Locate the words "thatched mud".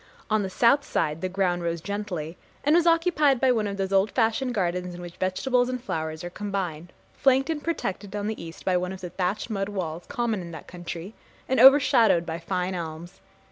9.11-9.69